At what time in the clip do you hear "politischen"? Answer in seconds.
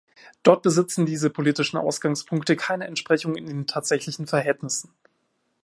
1.29-1.77